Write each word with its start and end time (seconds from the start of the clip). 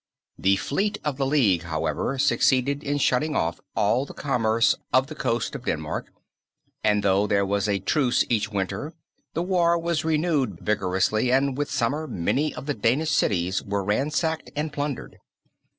The 0.39 0.55
fleet 0.55 0.97
of 1.03 1.17
the 1.17 1.27
League, 1.27 1.61
however, 1.61 2.17
succeeded 2.17 2.81
in 2.83 2.97
shutting 2.97 3.35
off 3.35 3.59
all 3.75 4.03
the 4.03 4.15
commerce 4.15 4.73
of 4.91 5.05
the 5.05 5.13
coast 5.13 5.53
of 5.53 5.65
Denmark 5.65 6.11
and 6.83 7.03
though 7.03 7.27
there 7.27 7.45
was 7.45 7.69
a 7.69 7.77
truce 7.77 8.25
each 8.27 8.51
winter 8.51 8.93
the 9.35 9.43
war 9.43 9.77
was 9.77 10.03
renewed 10.03 10.59
vigorously, 10.59 11.31
and 11.31 11.55
with 11.55 11.69
summer 11.69 12.07
many 12.07 12.51
of 12.55 12.65
the 12.65 12.73
Danish 12.73 13.11
cities 13.11 13.61
were 13.61 13.83
ransacked 13.83 14.49
and 14.55 14.73
plundered. 14.73 15.19